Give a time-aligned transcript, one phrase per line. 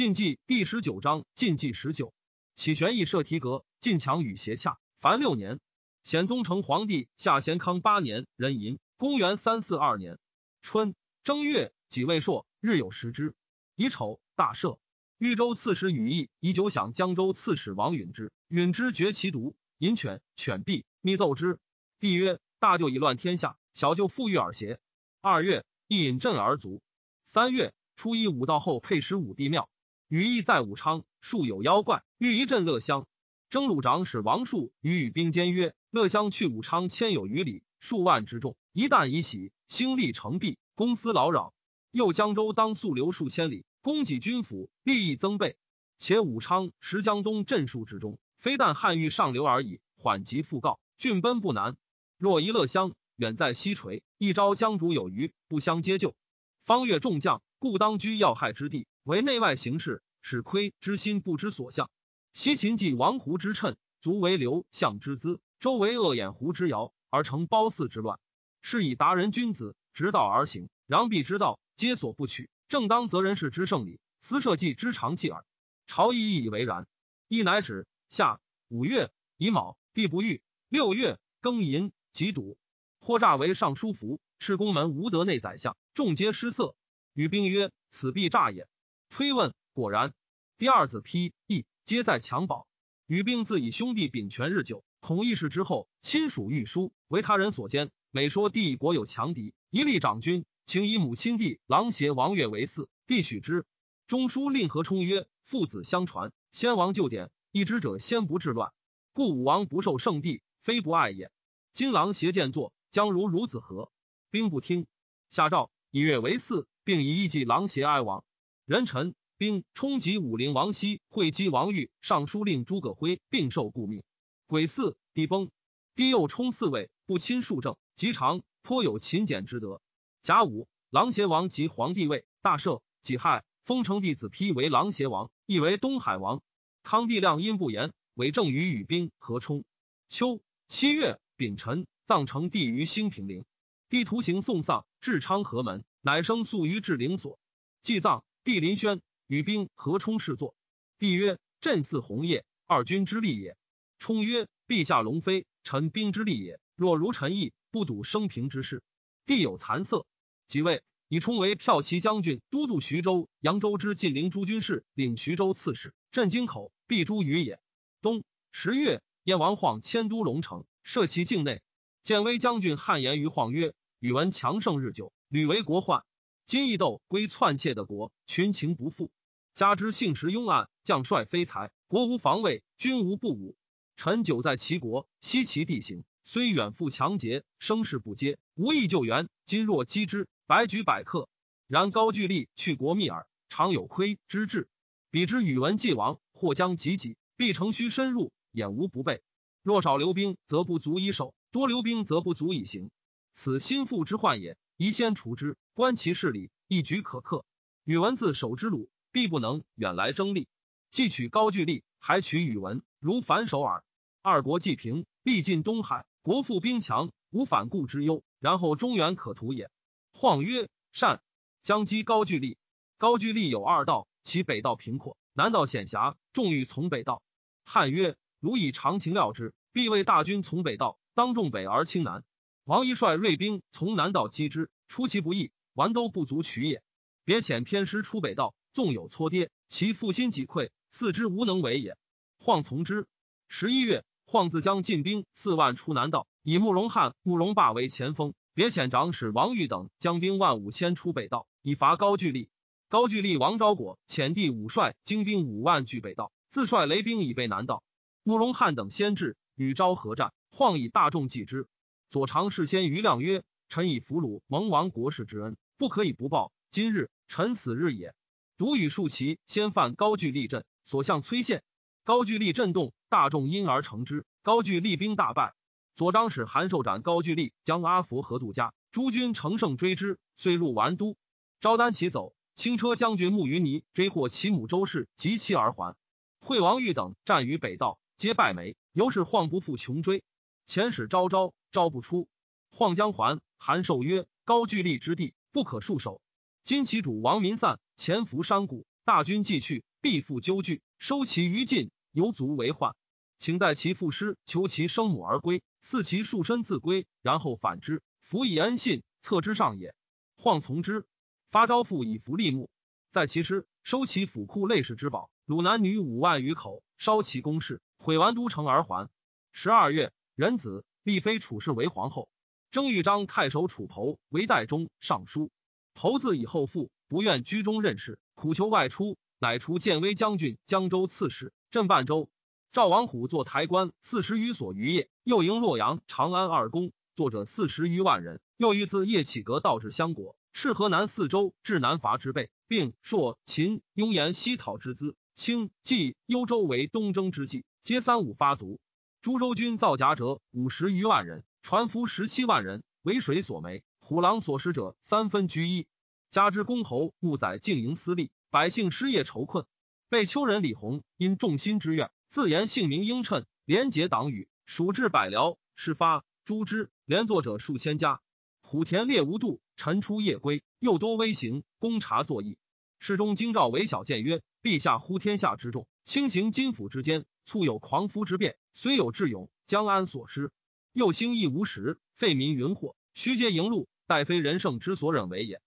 [0.00, 2.14] 禁忌第十九章，禁忌十九，
[2.54, 5.60] 启玄义设提阁，晋强与邪洽，凡六年。
[6.04, 10.18] 显宗成皇帝下咸康八年，壬寅，公元三四二年
[10.62, 13.34] 春正月，己未朔，日有食之。
[13.76, 14.78] 乙丑，大赦。
[15.18, 21.58] 豫州刺史羽翼以酒享江州刺史王允之，允之绝其毒，引犬，犬毙，密奏之。
[21.98, 24.80] 帝曰：大舅以乱天下，小舅复欲尔邪？
[25.20, 26.80] 二月，亦引镇而卒。
[27.26, 29.68] 三月初一，武道后配食武帝庙。
[30.10, 33.06] 羽翼在武昌，数有妖怪，欲一镇乐乡。
[33.48, 41.54] 征虏长史王树与羽兵坚曰：“乐乡去武昌千有余里，数万之众，一旦已喜，兴利成弊，公私劳扰。
[41.92, 45.56] 又江州当速流数千里，供给军府，利益增倍。
[45.96, 51.76] 且武昌实江东镇戍之中，非但汉欲上流而已，缓急复告，郡奔不难。
[52.18, 56.16] 若一乐乡，远在西陲，一朝江主有余，不相接救。
[56.64, 61.90] 方越众将，故当居要害之地。”为内外形势，使窥之心不知所向。
[62.32, 68.18] 西秦继王胡之称，足为刘相之资；周为恶眼胡之谣，而成褒姒之乱。
[68.62, 72.50] 是以达人君子直道而行，攘臂之道，皆所不取。
[72.68, 75.44] 正当则人事之圣理，私社稷之常计耳。
[75.86, 76.86] 朝议以为然。
[77.28, 77.86] 一乃止。
[78.08, 80.42] 下五月乙卯，地不遇。
[80.68, 82.58] 六月庚寅，己笃。
[83.00, 86.76] 或诈为尚书府，赤宫门无德内宰相，众皆失色。
[87.14, 88.68] 与兵曰：“此必诈也。”
[89.10, 90.12] 推问，果然。
[90.58, 92.66] 第二子丕、义皆在襁褓。
[93.06, 97.90] 羽兵自以兄弟秉权日久，恐议事之后，亲属御书为他人所奸。
[98.10, 102.88] 每说帝国有强敌，一立长君，请以母亲弟郎邪王悦为嗣。
[103.06, 103.64] 帝许之。
[104.06, 108.70] 中书令何冲曰：“父子相传，先王旧典，一之者先不治乱，
[109.14, 111.32] 故武王不受圣地，非不爱也。
[111.72, 113.90] 今郎邪见作，将如孺子何？”
[114.30, 114.86] 兵不听。
[115.30, 118.24] 下诏以月为嗣，并以义祭郎邪哀王。
[118.66, 124.02] 人臣兵冲击武陵王熙，会稽王玉，尚书令诸葛辉并受故命。
[124.46, 125.50] 癸巳，帝崩。
[125.94, 129.80] 帝又冲四位，不亲庶政，极长，颇有勤俭之德。
[130.22, 132.82] 甲午，琅邪王即皇帝位，大赦。
[133.00, 136.42] 己亥，封成帝子丕为琅邪王，亦为东海王。
[136.82, 139.64] 康帝亮因不言，伪政于羽兵何冲。
[140.10, 143.46] 秋七月丙辰，葬成帝于兴平陵。
[143.88, 147.38] 帝徒行送丧，至昌河门，乃生宿于至陵所，
[147.80, 148.22] 祭葬。
[148.42, 150.56] 帝临轩，与兵何冲侍坐。
[150.98, 153.56] 帝曰：“朕似鸿业，二君之力也。”
[154.00, 156.58] 冲曰：“陛下龙飞，臣兵之力也。
[156.74, 158.82] 若如臣意，不睹生平之事。”
[159.26, 160.04] 帝有惭色。
[160.48, 167.60] 即位，以冲为骠骑将军、都督徐州、扬州之晋陵诸军事，领徐州刺史，镇京口，必诸于也。
[168.02, 171.62] 冬十月，燕王晃迁都龙城，设其境内。
[172.02, 176.02] 建威将军汉言于晃曰：“宇文强盛日久，屡为国患。”
[176.46, 179.12] 今义斗归篡窃的国，群情不复。
[179.54, 183.56] 加之性实庸暗，将帅非才，国无防卫，军无不武。
[183.96, 189.28] 臣久在齐国，悉其地形，虽远赴强捷，声势不接，无意救援。
[189.44, 191.28] 今若击之，百举百克。
[191.66, 194.68] 然高句丽去国密耳，常有亏之志。
[195.10, 199.22] 彼之宇文既亡，或将及己，必乘虚深入，掩无不备。
[199.62, 202.90] 若少留兵，则不足以守；多留兵，则不足以行。
[203.32, 204.56] 此心腹之患也。
[204.76, 207.44] 宜先除之，观其势力，一举可克。
[207.84, 210.48] 宇文自守之鲁，必不能远来争利。
[210.90, 213.84] 既取高句丽，还取宇文，如反手耳。
[214.22, 218.22] 二国既平，必尽东海，国富兵强，无反顾之忧。
[218.38, 219.70] 然后中原可图也。
[220.12, 221.20] 晃曰：“善。”
[221.62, 222.56] 将击高句丽。
[222.96, 227.22] 高句丽有二道，其北道平阔，南道险狭，众欲从北道。
[227.64, 232.24] 汉曰：“如以常情料之，必为大军从北道，当众北而轻南。”
[232.64, 236.82] 王一率锐兵从南道击之，出其不意，完都不足取也。
[237.24, 241.96] 别遣偏师出北道，纵有挫跌，其负心己溃，四之无能为也。
[242.38, 243.06] 晃从之。
[243.48, 248.34] 十一月，晃自将进兵四万出南道，以慕容翰、慕容霸为前锋。
[248.54, 252.48] 别遣长史王玉等将兵万五千出北道，以伐高句丽。
[252.88, 257.82] 高句丽王昭果遣第五帅精兵五万据北道，自率雷兵以备南道。
[258.22, 261.66] 慕容翰等先至，与昭合战，晃以大众继之。
[262.10, 266.52] 左常侍先于亮曰：“臣以俘虏蒙王国士之恩，不可以不报。
[266.70, 268.14] 今日臣死日也。”
[268.60, 271.62] 独与数骑先犯高句丽阵，所向崔县。
[272.04, 274.26] 高句丽震动，大众因而成之。
[274.42, 275.54] 高句丽兵大败。
[275.94, 281.16] 左张使韩寿斩高句丽，将阿佛和杜家诸军乘胜追之，遂入完都。
[281.58, 285.96] 招丹骑走，轻车将军慕于尼追获其母周氏及其而还。
[286.38, 288.76] 惠王玉等战于北道，皆败没。
[288.92, 290.22] 由是晃不复穷追。
[290.66, 291.54] 遣使招招。
[291.72, 292.28] 招不出，
[292.70, 293.40] 晃将还。
[293.56, 296.20] 韩寿曰：“高句丽之地不可束守。
[296.62, 302.96] 今其主王民散，潜伏山谷，大军既去，必复纠聚，收其余尽，犹足为患。
[303.36, 309.94] 请在其父师，求其生母而归，赐其束身自归，然后反之，弗以恩信，策之上也。
[310.38, 311.04] 晃从之，
[311.50, 312.70] 发招父以服立木，
[313.10, 319.10] 在其师，收其府库类氏之宝，鲁男女五万余口，烧其宫室，毁完都城而还。
[319.52, 322.30] 十二月，仁子立妃楚氏为皇后，
[322.70, 325.50] 征豫章太守楚侯为代中尚书。
[325.94, 332.30] 侯字以后父，不愿居中任事，苦求外出，乃除建威将军、江州刺史，镇半州。
[332.70, 338.40] 赵王虎坐台官四十余所余业，又迎洛阳、长安二宫，作者四十余万人。
[338.56, 345.16] 又欲自叶启阁道至襄国，赤河南四州至南伐之备，并朔、秦、雍延西讨之资。
[345.34, 348.78] 清、冀、幽州为东征之计，皆三五发卒。
[349.20, 353.82] 诸州军造甲者五十余万人，船夫十七万人，为水所没。
[353.98, 355.88] 虎狼所食者三分居一。
[356.30, 359.66] 加之公侯务宰经营私利，百姓失业愁困。
[360.08, 362.12] 被丘人李弘因众心之怨。
[362.28, 366.88] 自言姓名应称，廉洁党羽，蜀至百僚，事发诛之。
[367.04, 368.20] 连作者数千家。
[368.60, 372.56] 虎田猎无度，晨出夜归，又多微行，公察作役。
[373.00, 380.52] 侍中京兆为小谏曰：“陛下呼天下之众，轻行金府之间，促有狂夫之变，虽有智勇，将安所失？
[380.92, 385.60] 又兴义无实，废民云祸，虚皆迎路，待非人圣之所忍为也。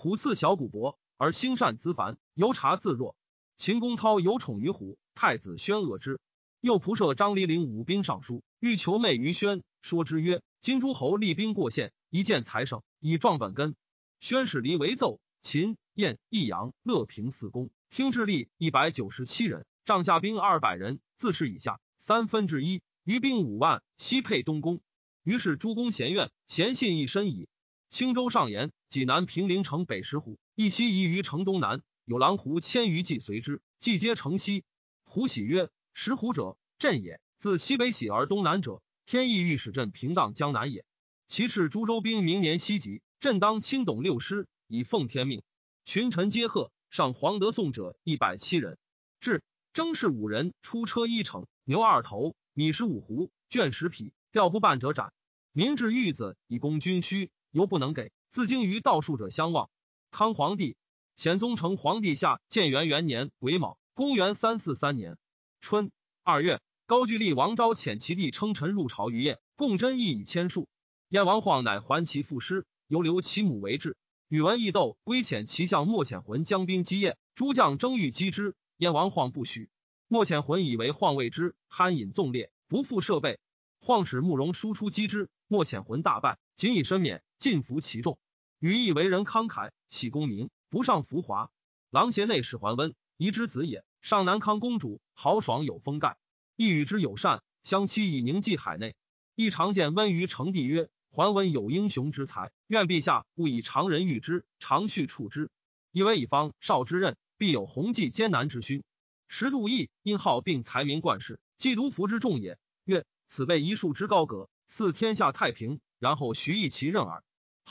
[0.00, 3.16] 虎刺小古伯，而心善资繁，犹察自若。
[3.58, 6.18] 秦公涛有宠于虎。”太子宣恶之，
[6.62, 13.76] 又仆射张离陵武兵尚书，欲求媚于宣，说之曰：“今诸侯立兵过县，一见财胜，以壮本根。”
[14.20, 15.20] 宣使离为奏。
[15.42, 24.80] 秦、燕、益阳、乐平四公听智力一百九十七人，帐下兵二百人，自是以下三分之一，余兵五万，西配东宫。
[25.24, 27.48] 于是诸公贤怨，贤信一身矣。
[27.90, 34.62] 青州上言，济南平陵城北石虎，一溪移于城东南，有狼狐千余骑随之，计皆城西。
[35.02, 37.20] 胡喜曰：“石虎者，镇也。
[37.36, 40.84] 自西北喜而东南者，天意欲使镇平荡江南也。
[41.26, 45.42] 其斥诸州兵明年西极，朕当亲董六师，以奉天命。
[45.84, 46.70] 群臣皆贺。
[46.90, 48.78] 上黄德颂者一百七人。
[49.20, 55.12] 至征士五人，出车一乘，牛二头，米十五斛，卷十匹，调不半者斩。
[55.52, 59.70] 民至玉子以供军需，犹不能给，自惊于道术者相望。
[60.10, 60.76] 康皇帝
[61.16, 65.18] 显宗成皇帝下建元元年癸卯。”公元三四三年
[65.60, 65.90] 春
[66.22, 70.68] 二月，高句丽王昭遣其弟称臣入朝于燕，共真意以千数。
[71.10, 73.98] 燕王晃乃还其父师，犹留其母为质。
[74.28, 79.68] 宇文义斗归遣其相莫遣魂将兵击燕，诸将争欲击之，燕王晃不许。
[80.08, 83.38] 莫遣魂以为晃未之，酣饮纵烈，不复设备。
[83.80, 88.18] 晃使慕容输出击之，莫遣魂大败，仅以身免，尽服其众。
[88.58, 91.50] 羽翼为人慷慨，喜功名，不上浮华。
[91.90, 92.94] 郎邪内史桓温。
[93.16, 93.84] 宜之子也。
[94.02, 96.16] 上南康公主豪爽有封盖，
[96.56, 98.94] 亦与之友善，相期以宁济海内。
[99.34, 105.50] 亦常见温于成帝曰：“桓温有英雄之才，愿陛下勿以常人遇之，常恤处之。
[105.92, 108.82] 以为以方少之任，必有弘济艰难之勋。”
[109.28, 112.58] 时度义因好并才名冠世，既独服之众也。
[112.84, 117.22] 曰：“此辈一树之高阁，赐天下太平，然后徐议其任耳。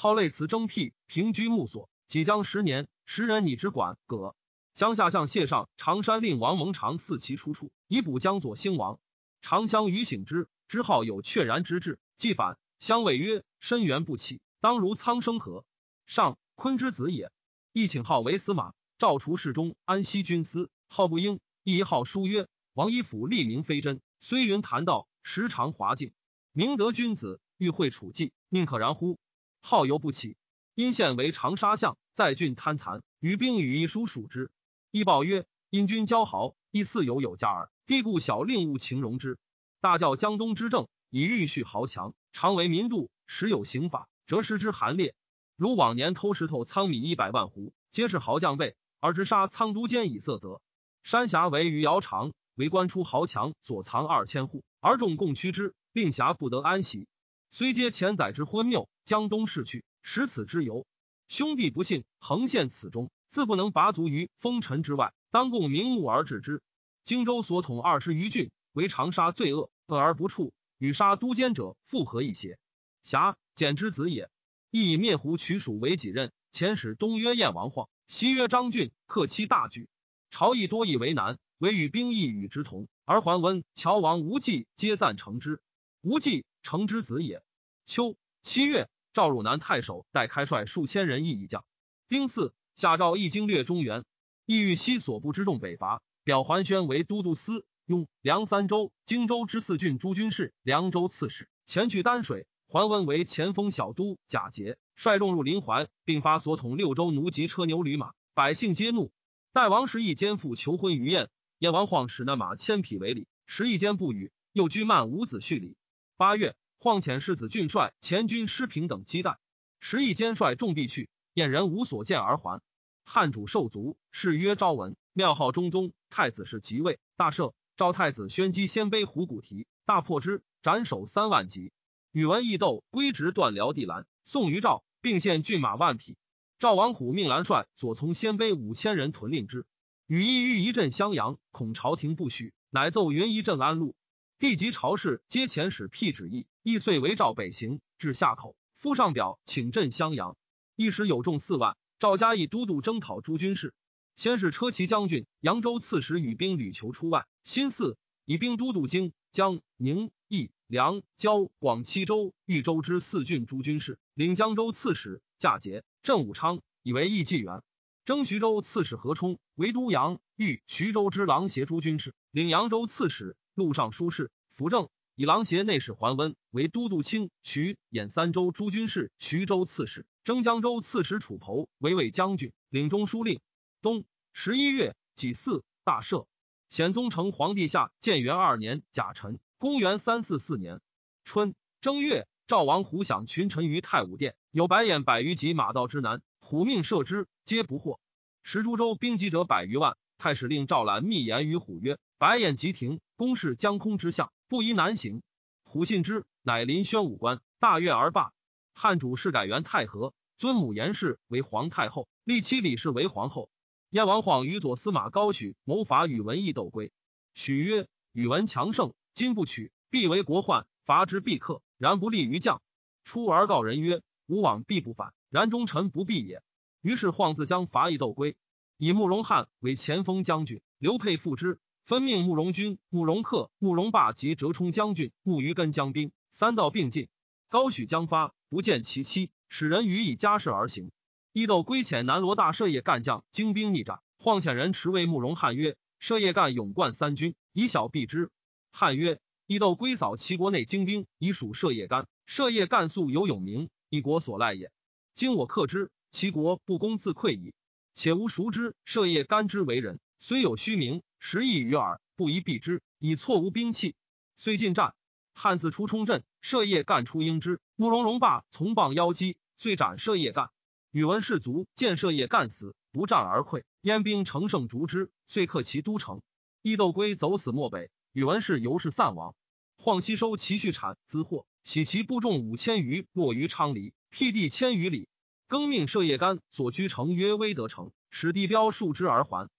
[0.02, 4.34] 好类辞征辟，平居木所，几将十年，时人拟之管葛。”
[4.74, 8.98] 江夏向谢上常山令王蒙长四其出处，以补江左兴王。
[9.42, 12.00] 长相于醒之，之号有确然之志。
[12.16, 15.66] 既反，相谓曰：“深渊不弃，当如苍生何？”
[16.08, 17.30] 上昆之子也。
[17.74, 18.72] 亦请号为司马。
[18.98, 21.42] 赵除侍中，安西军司，号不应。
[21.66, 26.14] 亦号书曰：“王一府立名非真，虽云谈道，时常华敬。
[26.54, 29.20] 明德君子，欲会楚计，宁可然乎？”
[29.62, 30.38] 好游不起。
[30.76, 34.50] 因县为长沙相，在郡贪残，与兵与一书属之。
[34.92, 37.70] 一报曰：“因君骄豪，亦似有有加耳。
[37.86, 39.38] 低故小令勿情容之。
[39.82, 45.16] 大教江东之政，以欲恤豪强，常为民度，时有刑法，则失之寒烈。
[45.58, 50.62] 如往年偷石头仓米一百万斛，皆是豪将辈，而直杀仓都监以色泽。
[51.04, 57.08] 山峡为余姚长，为官出豪强所藏二千户，而众共驱之，令侠不得安息。
[57.50, 60.86] 虽皆前载之昏谬，江东逝去，使此之由。
[61.28, 66.62] 兄弟不幸，横陷此中。”自不能拔足于风尘之外，当共明目而治之。
[67.04, 72.60] 荆州所统二十余郡，为长沙罪恶，恶而不处，与杀都监者复合一邪？
[73.02, 74.30] 侠简之子也，
[74.70, 76.32] 亦以灭胡取蜀为己任。
[76.52, 79.90] 前使东曰燕王晃，西曰张俊，克期大举。
[80.30, 82.88] 朝议多以为难，唯与兵役与之同。
[83.06, 85.60] 而桓温、乔王无忌皆赞成之。
[86.02, 87.42] 无忌成之子也。
[87.88, 88.88] 秋七月，
[89.20, 91.66] 赵汝南太守代开率数千人议以将
[92.08, 92.54] 兵四。
[92.74, 94.06] 下诏一经略中原，
[94.46, 102.48] 意欲西所部之众北伐，表桓宣为都督司雍梁三州、荆州之四郡诸军事、凉州刺史，前去丹水。
[102.70, 109.12] 桓温为前锋小都贾节，率众入临淮，并发所统六州奴籍车牛驴马，百姓皆怒。
[109.52, 115.76] 代王时亦肩负求婚于燕，燕王晃使那马千匹为礼，时一间不语，又居慢五子胥礼。
[116.16, 119.38] 八月，晃遣世子郡帅前军师平等接待，
[119.82, 122.62] 时一间率众必去，燕人无所见而还。
[123.04, 125.92] 汉主受卒，谥曰昭文，庙号中宗。
[126.10, 127.52] 太子是即位，大赦。
[127.76, 131.74] 赵太子宣基鲜卑虎骨蹄，大破之，斩首三万级。
[132.14, 136.16] 宇文义斗归直断辽地兰，送于赵，并献骏马万匹。
[136.60, 139.66] 赵王虎命兰帅左从鲜卑五千人屯令之。
[140.08, 143.96] 羽意欲一镇襄阳，恐朝廷不许，乃奏云一镇安陆。
[144.40, 150.38] 帝及朝士皆遣使辟旨意，亦遂为赵北行，至夏口，复上表请镇襄阳。
[150.78, 151.76] 一时有众四万。
[152.00, 153.74] 赵嘉义都督征讨诸军事，
[154.16, 157.28] 先是车骑将军、扬州刺史与兵屡求出外。
[157.44, 167.62] 新四以兵都督荆、江、宁、益、凉、交、广七州、豫州之四郡诸军事，领江州刺史驾节、镇武昌，以为义纪元。
[168.06, 174.90] 征徐州刺史何冲为都阳、豫、徐州之郎协诸军事，领扬州刺史陆尚书事辅政。
[175.16, 180.06] 以郎协内史桓温为都督卿、徐、兖三州诸军事，徐州刺史。
[180.24, 183.42] 征江州刺史楚侯为魏将军，领中书令。
[183.82, 186.26] 冬十一月己巳，大赦。
[186.70, 190.80] 显宗成皇帝下建元二年甲辰，公元三四四年
[191.26, 198.00] 春正月，赵王虎享群臣于太武殿，有白眼百余级马道之南，虎命射之，皆不获。
[198.42, 205.24] 时诸州兵击者百余万，太史令赵览密言于虎曰：“白眼即停，攻势将空之象，不宜难行。”
[205.64, 208.34] 虎信之，乃临宣武关，大悦而罢。
[208.74, 210.14] 汉主事改元太和。
[210.38, 213.50] 尊母严氏为皇太后，立妻李氏为皇后。
[213.90, 216.92] 燕王晃与左司马高许谋伐宇文义斗归。
[217.34, 221.62] 许曰：“宇文强盛，今不取，必为国患，伐之必克。
[221.78, 222.62] 然不利于将。
[223.06, 226.44] 出而告人曰：‘吾往必不反，然忠臣不必也。’
[226.82, 228.36] 于是晃自将伐义斗归，
[228.78, 237.08] 以慕容翰为前锋将军，刘沛复之，分命慕容军、慕容克、慕容霸及折冲将军、慕于根将兵三道并进。
[237.50, 240.92] 高许将发，不见其妻。”使人予以家事而行。
[241.34, 248.30] 义斗归遣南罗大射业干将精兵逆战，晃遣人持为慕容翰曰：“射业干勇冠三军，以小避之。”
[248.72, 252.08] 汉曰：“义斗归扫齐国内精兵，以属射业干。
[252.28, 254.72] 射业干素有永名，一国所赖也。
[255.16, 257.56] 今我克之，齐国不攻自溃矣。
[257.96, 263.96] 且吾熟之，射业干之为人，虽有虚名，十亿于耳，不宜避之，以错无兵器。
[264.36, 264.96] 虽进战，
[265.34, 267.60] 汉自出冲阵，射夜干出应之。
[267.76, 270.52] 慕容荣霸从傍腰击。”遂斩射夜干，
[270.90, 273.64] 宇文士卒见射夜干死，不战而溃。
[273.82, 276.22] 燕兵乘胜逐之，遂克其都城。
[276.62, 279.36] 义斗归走死漠北，宇文氏由是散亡。
[279.76, 285.10] 晃吸收其蓄产资货，喜其部众五千余，落于昌黎，辟地千余里。
[285.50, 289.50] 更命射夜干所居城曰威德城，使地标数之而还。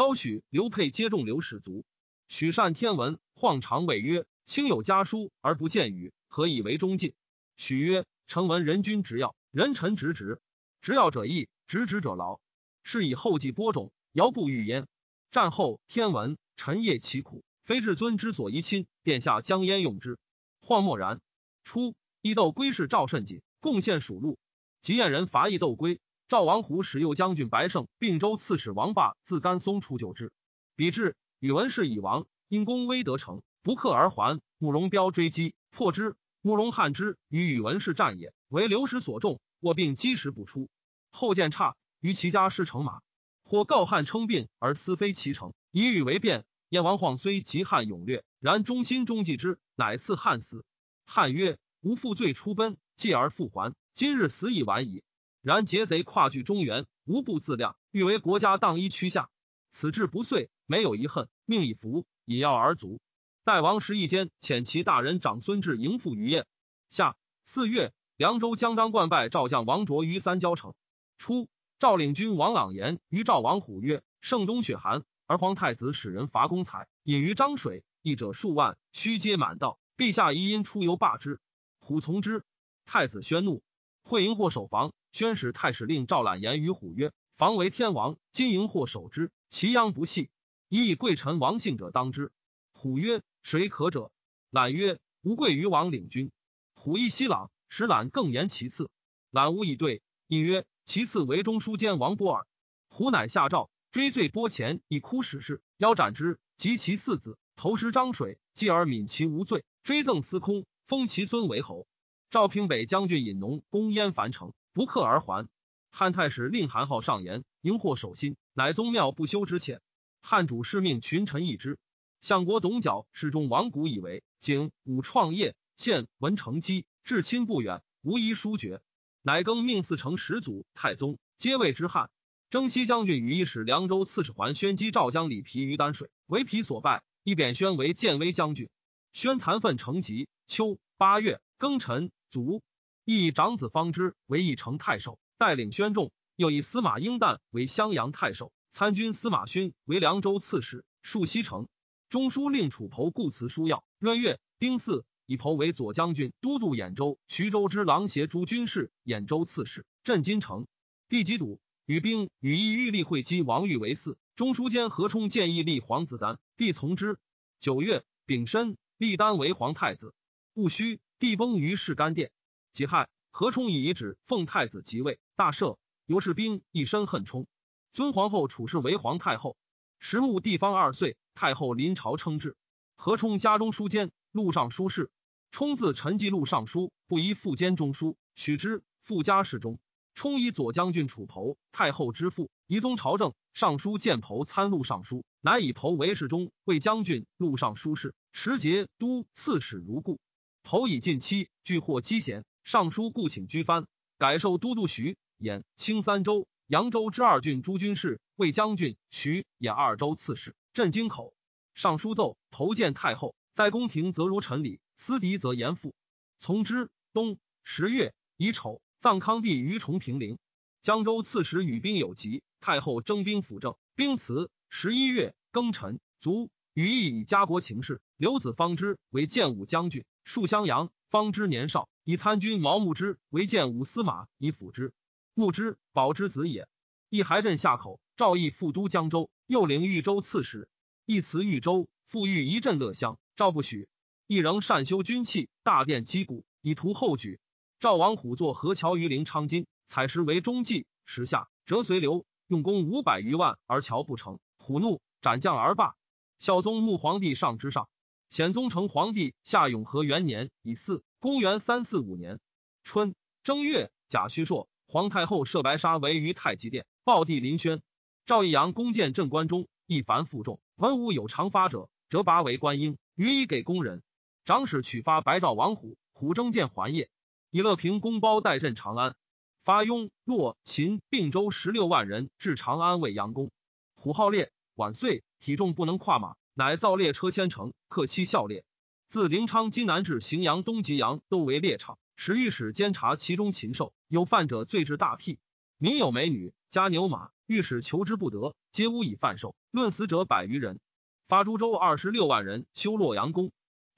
[0.00, 1.84] 高许、刘沛皆众刘使卒。
[2.26, 7.12] 许善天文，晃常谓曰：“卿有家书而不见语，何以为忠进？”
[7.58, 10.40] 许曰：“臣闻人君执要。”人臣直直，
[10.80, 12.40] 直要者易，直直者劳。
[12.82, 14.88] 是以后继播种，遥不欲焉。
[15.30, 18.86] 战后天文，臣夜其苦，非至尊之所宜亲。
[19.02, 20.18] 殿下将焉用之？
[20.62, 21.20] 晃默然。
[21.62, 24.38] 初，义斗归是赵慎锦，贡献属禄。
[24.80, 30.30] 吉燕人伐义斗归，赵王虎使右将军白胜、并州刺史王霸自甘松出救之。
[30.76, 34.40] 比至，宇文氏已亡，因攻威德城，不克而还。
[34.56, 36.14] 慕容彪追击，破之。
[36.40, 38.32] 慕容汉之与宇文氏战也。
[38.46, 40.68] 为流矢所中，卧病积食不出。
[41.10, 43.00] 后见差，于其家失乘马，
[43.42, 46.44] 或告汉称病而私非其城，以语为辩。
[46.68, 50.64] 燕王晃虽及汉勇略，然忠心忠计之，乃赐汉死。
[51.06, 55.02] 汉曰：“吾负罪出奔，继而复还，今日死已晚矣。
[55.42, 59.30] 然劫贼跨据中原，无不自量，欲为国家荡一区下。
[59.70, 63.00] 此志不遂，没有遗恨，命以服，以药而足。
[63.44, 66.46] 代王时一间，遣其大人长孙志迎赴于燕。
[66.88, 70.74] 下四月。”凉州将张冠拜赵将王卓于三交城。
[71.16, 79.78] 初，赵领军王朗言于赵王虎曰：“盛冬雪寒，而皇太子使人伐公才，引于漳水，役者数万，须皆满道。
[79.96, 81.40] 陛下宜因出游罢之。”
[81.80, 82.44] 虎从之。
[82.84, 83.62] 太子宣怒，
[84.02, 84.92] 会营或守防。
[85.12, 90.30] 宣使太史令赵览言于虎曰：“防为天王，今营或守之，其殃不细。
[90.68, 92.32] 宜以贵臣王姓者当之。”
[92.72, 94.12] 虎曰：“谁可者？”
[94.50, 96.30] 览曰：“吾贵于王领军。”
[96.74, 97.50] 虎亦西朗。
[97.72, 98.90] 使览更言其次，
[99.30, 102.44] 览无以对，应曰：其次为中书监王波尔。
[102.88, 111.86] 虎乃下诏，追罪波前，以哭使事，腰斩之，及其四子，投石漳水，继而泯其无罪，追赠司空，封其孙为侯。
[112.28, 115.48] 赵平北将军引农攻燕樊城，不克而还。
[115.90, 119.80] 汉太史令韩浩上言，迎获守心，乃宗庙不修之切。
[120.22, 121.78] 汉主是命群臣议之。
[122.20, 128.82] 相国董角始终王古以为，景武创业，献文成基，至亲不远，无一疏绝。
[129.22, 132.10] 乃更命四成始祖太宗，皆谓之汉。
[132.50, 138.68] 征西将军与一使凉州刺史桓宣击赵将李皮于丹水，为皮所败，一贬宣为建威将军。
[139.12, 142.62] 宣残愤成疾，秋八月庚辰卒。
[143.10, 151.66] 亦以长子方之为义城太守，带领宣众；又以司马英旦为襄阳太守，参军司马勋为凉州刺史，戍西城。
[152.08, 153.82] 中书令楚侯故辞书要。
[153.98, 160.68] 闰月丁巳，以侯为左将军、都督兖州、徐州之郎协诸军事、兖州刺史，镇金城。
[161.08, 164.14] 第几堵与兵与义欲立会稽王玉为嗣。
[164.36, 167.18] 中书监何冲建议立皇子丹，帝从之。
[167.58, 170.14] 九月丙申，立丹为皇太子。
[170.54, 172.30] 戊戌，帝崩于世干殿。
[172.72, 175.76] 己亥，何冲以遗旨奉太子即位，大赦。
[176.06, 177.46] 尤士兵一身恨冲，
[177.92, 179.56] 尊皇后处氏为皇太后。
[179.98, 181.16] 时穆地方二岁。
[181.32, 182.54] 太后临朝称制，
[182.96, 185.10] 何冲家中书监，录尚书事。
[185.50, 188.82] 冲字陈记录尚书，不宜复监中书，许之。
[189.00, 189.78] 复家事中。
[190.14, 193.32] 冲以左将军楚侯太后之父，仪宗朝政。
[193.54, 198.14] 尚书建侯参录尚书，乃以侯为侍中，为将军，录尚书事。
[198.32, 200.20] 持节都刺史如故。
[200.62, 202.44] 侯以近期，俱获积贤。
[202.64, 203.86] 尚书故请居藩，
[204.18, 208.96] 改授都督徐兖青三州、扬州之二郡诸军事，为将军。
[209.10, 210.54] 徐兖二州刺史。
[210.72, 211.34] 镇京口，
[211.74, 215.94] 上书奏投见太后，在宫廷则如臣礼，私敌则严复。
[216.38, 216.90] 从之。
[217.12, 220.38] 冬十月乙丑，葬康帝于崇平陵。
[220.80, 224.48] 江州刺史与兵有疾，太后征兵辅政，兵辞。
[224.68, 226.50] 十一月庚辰，卒。
[226.72, 230.92] 羽翼以家国情事，刘子方之为建武将军，戍襄阳。
[231.08, 234.92] 方之年少，以参军毛穆之为建武司马，以辅之。
[235.34, 236.68] 穆之保之子也。
[237.08, 239.30] 义还镇下口，赵义副都江州。
[239.46, 240.68] 又领豫州刺史，
[241.06, 243.18] 一辞豫州，复豫一镇乐乡。
[243.34, 243.88] 赵不许，
[244.28, 247.40] 亦仍善修军器，大殿击鼓，以图后举。
[247.80, 254.38] 赵王虎作河桥于临昌津，采石为中计，时下折随流，用功五百余万而桥不成。
[254.56, 255.96] 虎怒，斩将而罢。
[256.38, 257.88] 孝宗穆皇帝上之上，
[258.30, 262.38] 显宗成皇帝下永和元年乙巳，公元三四五年
[262.84, 267.82] 春正月甲戌朔，皇太后设白沙为于太极殿，暴帝临轩。
[268.26, 274.00] 赵义阳弓箭镇关中，一凡负重，文武有常发者，折拔为观音，予以给工人。
[274.44, 277.10] 长史取发白赵王虎，虎征见还业。
[277.50, 279.16] 以乐平公包代镇长安，
[279.64, 283.50] 发雍、洛、秦、并州十六万人至长安为阳公。
[283.96, 288.64] 虎号烈，晚岁，体重不能跨马，乃造列车千乘，克期校列。
[289.08, 291.98] 自临昌津南至荥阳东吉阳，都为猎场。
[292.16, 295.38] 使御史监察其中禽兽，有犯者罪至大辟。
[295.78, 297.30] 民有美女，加牛马。
[297.46, 299.56] 御史求之不得，皆诬以贩售。
[299.70, 300.78] 论死者百余人。
[301.26, 303.50] 发株洲二十六万人修洛阳宫，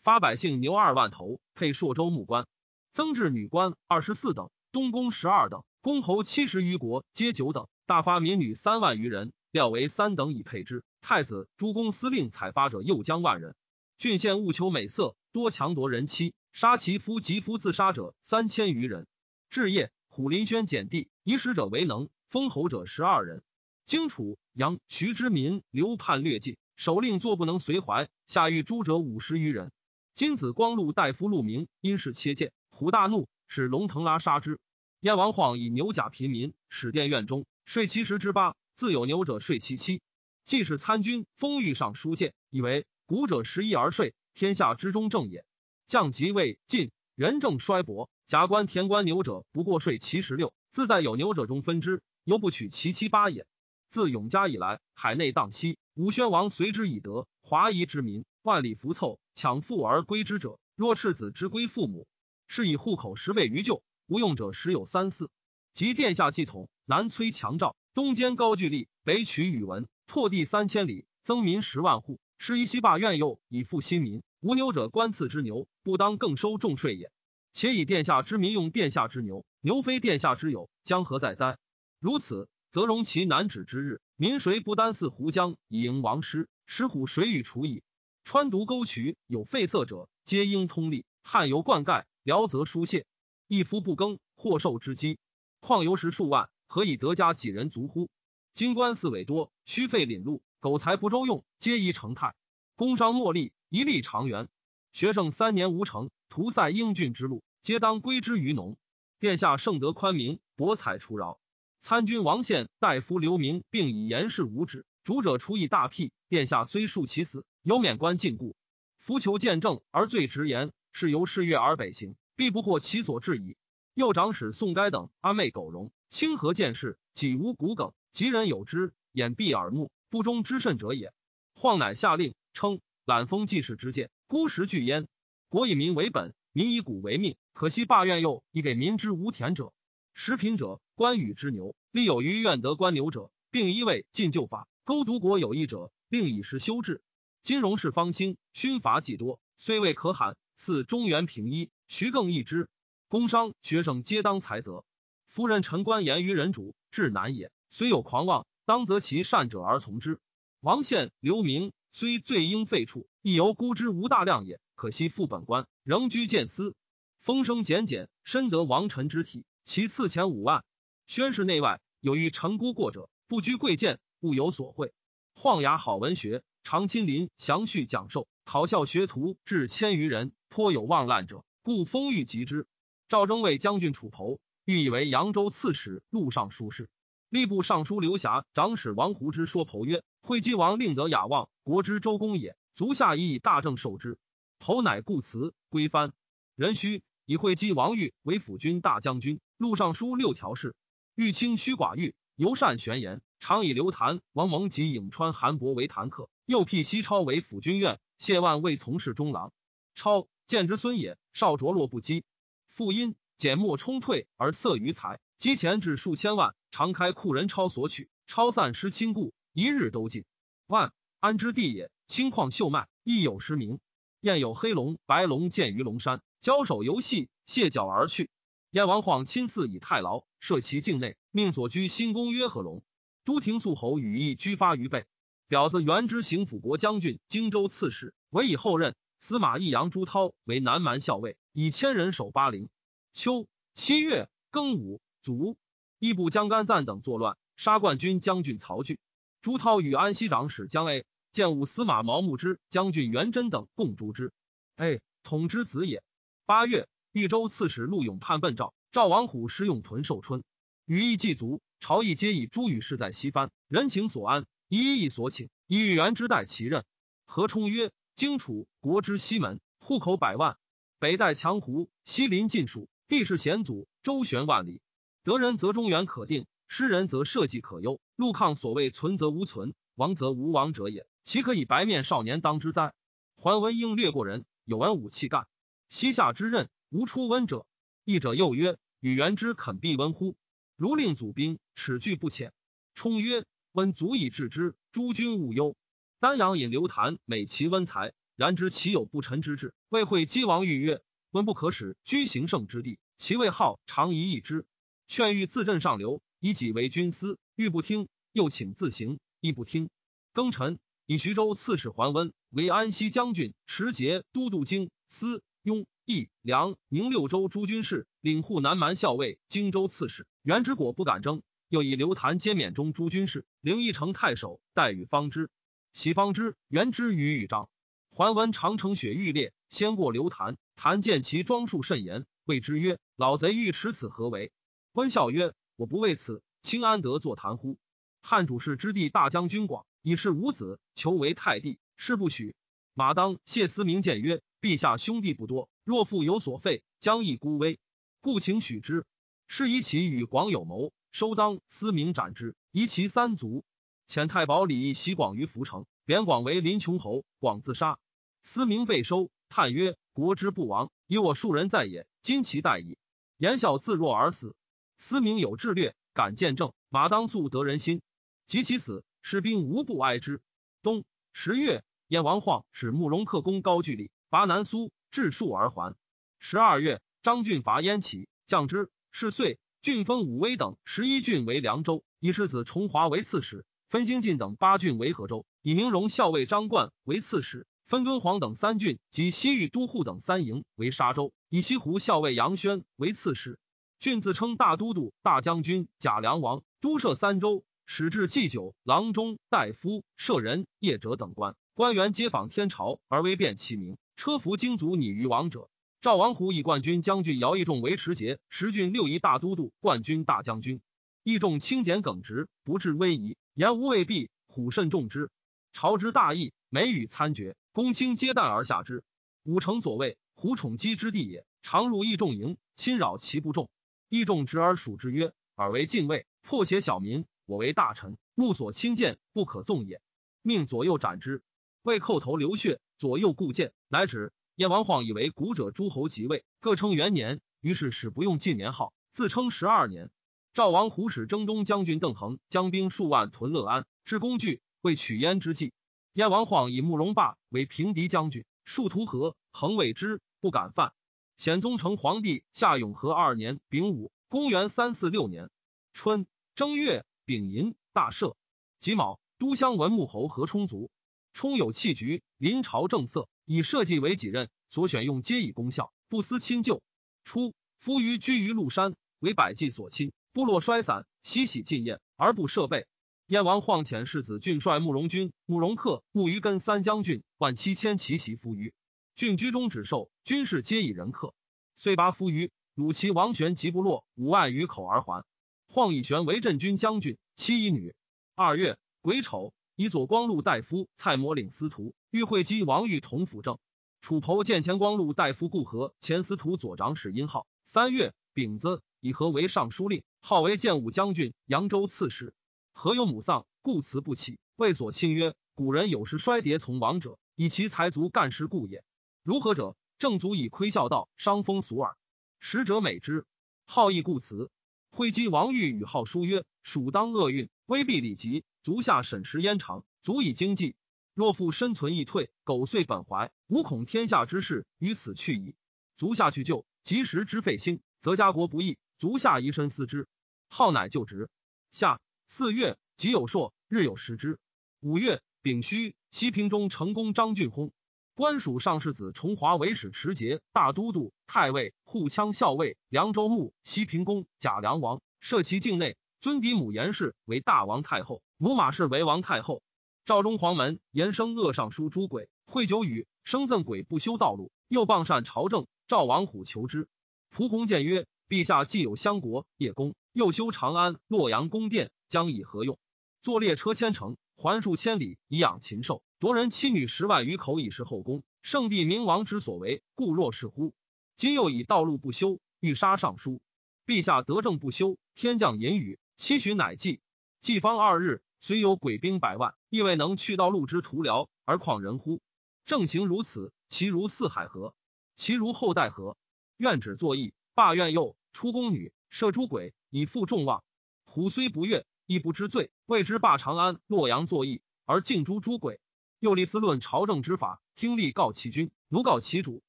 [0.03, 2.47] 发百姓牛二万头，配朔州木官，
[2.93, 7.67] 增置女官二十四等，东宫十二等，公侯七十余国，皆九等。
[7.87, 10.85] 大发民女三万余人，料为三等以配之。
[11.03, 13.57] 太子、诸公司令采发者又将万人。
[13.99, 19.09] 郡县务求美色，多强夺人妻，杀其夫及夫自杀者三千余人。
[19.51, 22.09] 至夜，虎林轩减地，以使者为能。
[22.29, 23.43] 封侯者十二人，
[23.85, 28.09] 荆楚、杨、徐之民流叛略尽，首令坐不能随怀。
[28.27, 29.71] 下狱诸者五十余人。
[30.15, 34.61] 金子光禄大夫陆明因事切谏，虎大怒，使龙腾拉杀之。
[35.01, 40.01] 燕王晃以牛甲平民，使殿院中睡其十之八，自有牛者睡其七。
[40.45, 45.45] 既是参军，封御上书谏，以为古者十一而睡，天下之中正也。
[45.87, 52.03] 将即位晋，人政衰薄，甲官田官牛者不过睡其十六，自在有牛者中分之。
[52.25, 53.47] 犹不取其七八也。
[53.89, 62.07] 自永嘉以来，海内荡息，武宣王随之以德，华夷之民万里浮凑，抢富而归之者，若赤子之归父母，
[62.47, 65.31] 是以户口十倍于旧，无用者十有三四。
[65.73, 74.23] 及殿下继统，南摧强赵，东兼高句丽，北取宇文，拓地三千里，增民十万户，是一西霸怨诱，以复新民。
[74.41, 77.11] 无牛者，官赐之牛，不当更收重税也。
[77.55, 81.57] 且以殿下之民用殿下之牛，牛非殿下之有，将何在哉？
[81.99, 86.47] 如此，则容其难止之日，民谁不单似胡江以迎王师？
[86.67, 87.83] 石虎谁与除矣？
[88.23, 91.07] 川渎沟渠有废色者，皆应通利。
[91.23, 93.07] 汉油灌溉，辽则疏泄。
[93.49, 95.19] 一夫不耕，或受之饥。
[95.61, 98.11] 况由时数万，何以得家几人足乎？
[98.53, 102.35] 今官四委多，虚费领禄，苟才不周用，皆宜成泰。
[102.77, 104.47] 工商莫利，一力长源。
[104.93, 108.77] 学生三年无成，徒塞英俊之路，皆当归之于农。
[109.19, 111.41] 殿下圣德宽明，博采除饶。
[111.81, 114.85] 参军王宪、大夫刘明，并以言事无止。
[115.03, 118.53] 主者出以大辟，殿下虽恕其死，犹免官禁锢。
[118.99, 123.57] 夫求见证而罪直言，是由是月而北行，必不获其所至矣。
[123.95, 131.13] 右长史宋该等阿昧苟容，清河见事，己无骨梗，及人有之，眼闭耳目，不忠之甚者也。
[131.55, 135.09] 晃乃下令称揽封济世之见，孤食具焉。
[135.49, 137.37] 国以民为本，民以谷为命。
[137.55, 139.73] 可惜罢怨又以给民之无田者，
[140.15, 141.75] 食贫者，官与之牛。
[141.91, 144.69] 立有余愿得官牛者，并依位进旧法。
[144.85, 147.03] 勾独国有益者，令以时修治。
[147.41, 150.37] 金融是方兴，勋罚既多，虽未可罕。
[150.55, 152.69] 似中原平一，徐更易之。
[153.09, 154.85] 工商学生皆当才则。
[155.27, 157.51] 夫人臣官言于人主，至难也。
[157.75, 160.21] 虽有狂妄，当择其善者而从之。
[160.61, 164.61] 王宪、刘明虽罪应废黜，亦犹孤之无大量也。
[164.75, 166.75] 可惜副本官，仍居谏司，
[167.23, 169.47] 风声简简，深得王臣之体。
[169.65, 170.67] 其赐钱五万。
[171.07, 174.93] 宣室内外有遇臣孤过者，不居贵贱，勿有所会。
[175.35, 176.43] 晃雅好文学。
[176.65, 182.67] 常亲临详叙讲授，考校学徒至千余人，颇有妄滥者，故封誉及之。
[183.09, 186.91] 赵征为将军楚侯，欲以为扬州刺史、录尚书事。
[187.33, 192.59] 吏部尚书刘侠、长史王胡之说侯曰：“惠稽王令得雅望，国之周公也。
[192.75, 194.19] 足下以以大政受之。”
[194.61, 196.13] 侯乃故辞归藩。
[196.57, 200.77] 人须以惠稽王欲为辅军大将军，录尚书六条事。
[201.15, 206.29] 欲清虚寡欲，尤善玄言，常以刘谭、王蒙及颍川韩伯为谈客。
[206.45, 209.55] 又辟西超为辅军院，谢万为从事中郎。
[209.95, 212.25] 超见之孙也，少着落不羁。
[212.69, 218.09] 复因简墨冲退而色于财，积钱至数千万，常开库人超索取。
[218.29, 220.25] 超散失亲故，一日都尽。
[220.69, 223.81] 万安之地也，青旷秀脉，亦有失名。
[224.21, 228.31] 燕有黑龙、白龙见于龙山，交手游戏，卸脚而去。
[228.71, 232.85] 燕王晃亲自以太牢设其境内，命左居新宫曰贺龙。
[233.25, 235.07] 都亭肃侯羽翼居发于背。
[235.49, 238.95] 表子原之行辅国将军、荆州刺史，委以后任。
[239.19, 242.69] 司马懿杨朱涛为南蛮校尉，以千人守巴陵。
[243.13, 245.57] 秋七月庚午，卒。
[245.99, 248.99] 义部将干赞等作乱，杀冠军将军曹据。
[249.41, 254.33] 朱涛与安西长史江 A、建武司马毛穆之、将军元贞等共诛之。
[254.77, 256.03] A 统之子也。
[256.45, 260.43] 八月，豫州刺史陆永叛奔赵，赵王虎师用屯寿春，
[260.87, 264.45] 羽翼既足，朝议皆以朱与氏在西藩，人情所安。
[264.69, 266.85] 一意所请，以与元之代其任。
[267.27, 270.57] 何冲曰：荆楚国之西门，户口百万，
[270.99, 274.81] 北带强胡，西临晋蜀，地势险阻，周旋万里。
[275.25, 278.01] 得人则中原可定，失人则社稷可忧。
[278.17, 281.07] 陆抗所谓存则无存，亡则无亡者也。
[281.23, 282.93] 岂可以白面少年当之哉？
[283.37, 285.47] 桓温应略过人，有文武气干。
[285.89, 287.67] 西夏之任，无出温者。
[288.05, 290.37] 义者又曰：与元之肯避温乎？
[290.77, 292.53] 如令祖兵，耻惧不浅。
[292.95, 293.45] 冲曰。
[293.75, 295.77] 温足以治之，诸君勿忧。
[296.21, 299.73] 丹阳引刘谭美其温才，然知其有不臣之志。
[299.89, 304.67] 魏惠姬王欲曰：温不可使居行胜之地，其位号常宜易之。
[305.15, 309.91] 劝欲自镇上流，以己为军司，欲不听，又请自行，亦不听。
[310.33, 320.27] 庚辰，以徐州刺史桓温为安西将军、持节都督京司、雍、益、梁、宁六州诸军事，领护南蛮校尉、荆州刺史。
[320.41, 321.43] 袁之果不敢争。
[321.69, 325.51] 又以刘谭兼免中诸军事，灵异城太守，待与方之。
[325.93, 327.69] 喜方之，袁之于豫章。
[328.13, 330.57] 桓温长城雪欲裂，先过刘谭。
[330.75, 334.53] 谭见其装束甚严，谓之曰：“老贼欲持此何为？”
[334.93, 337.79] 温笑曰：“我不为此，卿安得作谈乎？”
[338.21, 342.55] 汉主事之地大将军广，以是无子，求为太帝，事不许。
[342.93, 347.81] 马当、谢思明谏曰：“陛下兄弟不多，若复有所废，将亦孤危，
[348.21, 349.07] 故请许之。
[349.47, 353.65] 是以其与广有谋。”收当思明斩之，夷其三族。
[354.07, 357.25] 遣太保李义袭广于涪城，贬广为临邛侯。
[357.39, 357.99] 广自杀，
[358.43, 359.31] 思明被收。
[359.49, 362.07] 叹曰：“国之不亡，以我数人在也。
[362.21, 362.99] 今其待矣。”
[363.39, 364.55] 言笑自若而死。
[365.03, 366.73] 思明有智略，敢见政。
[366.89, 368.03] 马当素得人心。
[368.47, 370.41] 及其死，士兵无不哀之。
[370.81, 375.97] 冬十月，燕王晃使慕容克攻高句丽，拔南苏，至数而还。
[376.39, 378.93] 十二月，张俊伐燕齐，降之。
[379.11, 379.59] 是岁。
[379.81, 393.59] 郡封武威等十一郡为凉州，以世子重华为刺史；分兴晋等八郡为河州，以明荣校尉张冠为刺史；分敦煌等三郡及西域都护等三营为沙州，以西湖校尉杨轩为刺史。
[394.03, 401.55] 郡自称大都督、大将军、贾梁王，都设三州，使至祭酒、郎中、大夫、舍人、业者等官。
[401.73, 405.71] 官员皆访天朝而微变其名，车服精卒拟于王者。
[406.01, 410.81] 赵王虎以冠军将军姚义仲为持节，十郡六夷大都督、冠军大将军。
[411.23, 414.31] 义仲清简耿直，不治威仪，言无未必。
[414.49, 415.31] 虎甚重之。
[415.73, 419.05] 朝之大义，每与参决，公卿皆惮而下之。
[419.45, 423.71] 武城左卫，虎宠姬之地也，常入义仲营，侵扰其不重。
[424.15, 430.03] 义仲执而属之曰：“尔为禁卫，破邪小民，我为大臣，目所亲见，不可纵也。”
[430.45, 431.43] 命左右斩之。
[431.81, 434.35] 为叩头流血，左右固谏，乃止。
[434.57, 440.11] 燕王晃以为古者诸侯即位，各称元年，于是始不用晋年号，自称十二年。
[440.53, 445.73] 赵王虎使征东将军邓恒将兵数万屯乐安，置工具为取燕之计。
[446.13, 450.93] 燕王晃以慕容霸为平敌将军，数图河，恒谓之不敢犯。
[451.37, 455.51] 显宗成皇帝夏永和二年丙午，公元三四六年
[455.93, 458.35] 春正月丙寅，大赦。
[458.79, 460.91] 己卯，都乡文穆侯何充足。
[461.33, 466.83] 充有弃局，临朝正色，以社稷为己任，所选用皆以功效，不思亲旧。
[467.25, 472.87] 初，夫余居于麓山，为百济所侵，部落衰散，西喜进宴，而不设备。
[473.27, 478.75] 燕王晃遣世子郡帅慕容军、慕容克、慕于根三将军，万七千骑袭夫余。
[479.23, 481.33] 郡居中止受，军士皆以人克，
[481.77, 482.51] 遂拔夫余。
[482.75, 485.25] 鲁齐王玄及部落五万余口而还。
[485.69, 487.95] 晃以玄为镇军将军，妻一女。
[488.35, 489.55] 二月癸丑。
[489.77, 493.61] 以左光禄大夫蔡模领司徒，欲会稽王玉同辅政。
[494.01, 497.47] 楚侯见前光禄大夫顾和前司徒左长史殷浩。
[497.65, 502.35] 三月丙子，以和为尚书令，号为建武将军、扬州刺史。
[502.73, 504.41] 何有母丧，故辞不起。
[504.57, 508.83] 谓所亲曰：“古人有时衰跌从亡者，以其才足干事故也。
[509.23, 509.77] 如何者？
[509.99, 511.97] 正足以窥孝道，伤风俗耳。
[512.41, 513.25] 使者美之，
[513.67, 514.51] 好义故辞。
[514.91, 520.75] 会稽王玉与号书曰：‘蜀当厄运，威必礼及。’足下审时焉长，足以经济。
[521.15, 525.55] 若复身存易退，苟遂本怀，吾恐天下之事于此去矣。
[525.97, 528.77] 足下去救，及时之费心，则家国不易。
[528.99, 530.09] 足下宜深思之。
[530.49, 531.31] 号乃就职。
[531.71, 534.41] 下四月，己有朔，日有食之。
[534.81, 537.71] 五月丙戌，西平中成功张俊薨。
[538.15, 545.97] 官属上世子重华为使持节、大都督、太尉、护羌校尉、凉州牧、西平公、贾梁王，设其境内。
[546.21, 549.63] 尊嫡母严氏为大王太后，母马氏为王太后。
[550.05, 555.67] 赵中黄门严生恶尚书诸鬼，会酒语，生赠鬼不修道路，又傍善朝政。
[555.89, 556.89] 赵王虎求之。
[557.31, 562.79] 蒲弘谏曰：“陛下既有相国、叶公，又修长安、洛阳宫殿，将以何用？
[563.23, 568.25] 坐列车千乘，环数千里，以养禽兽，夺人妻女十万余口，以示后宫。
[568.43, 570.75] 圣帝明王之所为，故若是乎？
[571.15, 573.41] 今又以道路不修，欲杀尚书。
[573.87, 577.01] 陛下德政不修，天降淫雨。”七旬乃祭，
[577.41, 582.21] 祭方二日，虽有鬼兵百万，亦未能去道路之徒僚，而况人乎？
[582.65, 584.75] 正行如此，其如四海河？
[585.15, 586.17] 其如后代河？
[586.57, 590.65] 愿止作义，罢愿右，出宫女，射诸鬼，以负众望。
[591.05, 592.71] 虎虽不悦，亦不知罪。
[592.87, 595.81] 谓之罢长安、洛阳作义，而敬诸诸鬼。
[596.19, 599.63] 又立思论朝政之法，听吏告其君，奴告其主。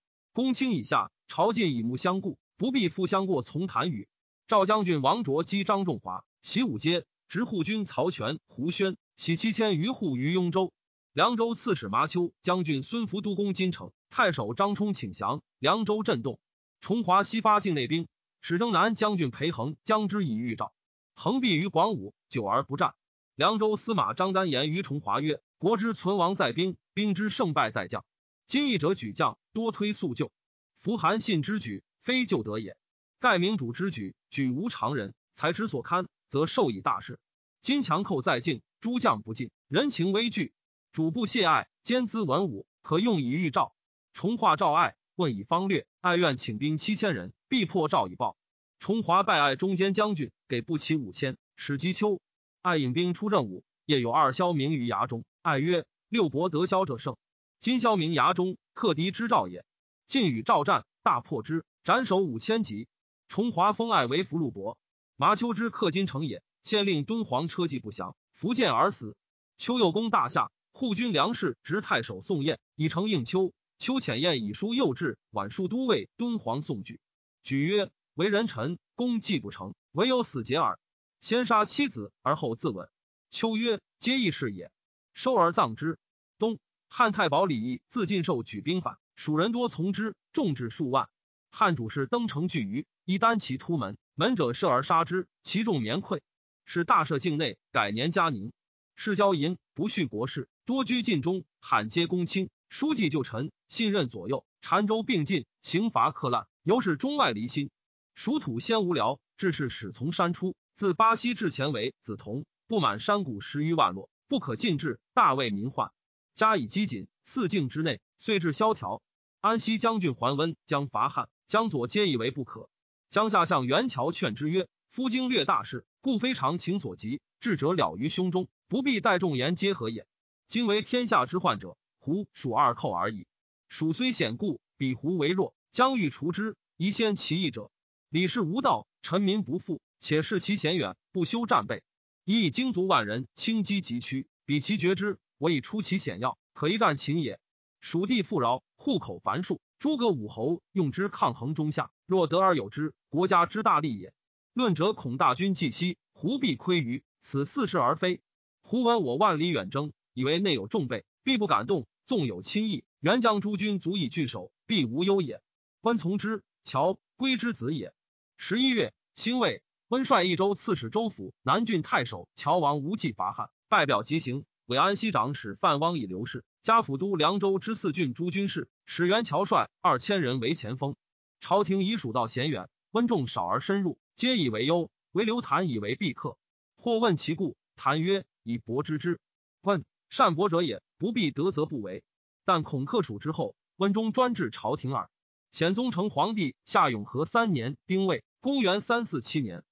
[0.33, 4.07] 公卿以下，朝觐以目相顾，不必复相过从谈语。
[4.47, 6.23] 赵将军王卓击张仲华。
[6.41, 10.73] 习武阶，执护军曹全、胡宣，喜七千余户于雍州。
[11.13, 16.39] 凉州刺史麻丘将军孙福都攻金城，太守张冲请降，凉州震动。
[16.81, 18.07] 崇华西发境内兵，
[18.41, 20.73] 史征南将军裴恒将之以预兆。
[21.15, 22.95] 恒避于广武，久而不战。
[23.35, 28.03] 凉州司马张丹言于崇华曰：“国之存亡在兵，兵之胜败在将。
[28.47, 30.31] 今义者举将，多推速救。
[30.79, 32.75] 夫韩信之举，非救得也。
[33.19, 37.19] 盖明主之举，举无常人才之所堪。”则受以大事。
[37.61, 40.51] 今强寇在境，诸将不进，人情危惧，
[40.91, 43.75] 主不懈爱，兼资文武，可用以御赵。
[44.13, 48.35] 重化赵爱，问以方略，爱愿请兵七千人，必破赵以报。
[48.79, 52.19] 重华拜爱中间将军，给不起五千，使击秋。
[52.61, 55.25] 爱引兵出任武，夜有二枭鸣于崖中。
[55.41, 57.17] 爱曰：“六伯得枭者胜。”
[57.59, 59.65] 今枭鸣崖中，克敌之兆也。
[60.07, 62.87] 晋与赵战，大破之，斩首五千级。
[63.27, 64.77] 重华封爱为俘虏伯。
[65.15, 69.15] 麻丘之克金城也，县令敦煌车骑不降，伏剑而死。
[69.57, 73.53] 丘右公大夏，护军粮食执太守宋彦，以成应丘。
[73.77, 77.01] 丘遣彦以书右至宛戍都尉敦煌宋举，
[77.43, 80.79] 举曰：“为人臣，功绩不成，唯有死节耳。
[81.23, 82.89] 先杀妻子而后自刎。”
[83.31, 84.73] 秋曰：“皆义士也。”
[85.15, 85.97] 收而葬之。
[86.37, 86.59] 冬，
[86.89, 91.07] 汉太保李毅自晋寿举兵反，蜀人多从之，众至数万。
[91.49, 93.97] 汉主事登城拒于，一单骑突门。
[94.15, 96.19] 门者射而杀之，其众绵溃。
[96.65, 98.51] 使大赦境内，改年嘉宁。
[98.97, 102.49] 世交淫，不恤国事，多居禁中，罕接公卿。
[102.67, 107.71] 书记旧臣，信任左右，澶州并进，刑罚克滥，尤是中外离心。
[108.13, 115.93] 蜀土先无聊，致是始从山出，自巴西至前为梓潼，不满山谷十余万落，不可尽至，大为民患。
[116.33, 119.01] 加以积谨，四境之内，遂至萧条。
[119.39, 122.69] 安西将军桓温将伐汉，江左皆以为不可。
[123.09, 130.05] 江夏向袁乔劝之曰：“夫经略大事，故非常情所及，智者了于胸中，不必待众言皆合也。
[130.49, 133.25] 今为天下之患者，胡蜀二寇而已。
[133.69, 137.71] 蜀虽险固，比胡为弱，将欲除之，宜先其义者。
[138.09, 141.81] 李氏无道，臣民不富，且视其险远，不修战备，
[142.25, 147.39] 以以精卒万人，轻击急趋，彼其决之，我以出其险要，可一战秦也。
[147.79, 154.13] 蜀地富饶，户口繁数，诸葛武侯用之抗衡中下。”若得而有之，国家之大利也。
[154.51, 158.19] 论者恐大军既息，胡必亏于此，似是而非。
[158.61, 161.87] 胡闻我万里远征，以为内有重备，必不敢动。
[162.03, 165.41] 纵有亲意，援将诸军足以拒守，必无忧也。
[165.79, 167.93] 温从之，乔归之子也。
[168.35, 180.95] 十一月，辛未，温率益州刺史周府、南郡太守乔王无忌伐汉，拜表即行，为安西长史范汪以刘氏，加府都凉州之四郡诸军事，使元乔率二千人为前锋。
[181.39, 184.89] 朝廷以蜀道险远，温众少而深入，皆以为忧。
[185.11, 186.39] 唯刘谭以为必克。
[186.75, 189.19] 或问其故，谭曰：“以博知之。
[189.61, 192.03] 问善博者也，不必得则不为。
[192.45, 195.11] 但恐克蜀之后，温中专治朝廷耳。”
[195.53, 199.63] 显宗成皇帝夏永和三年丁未，公元三四七年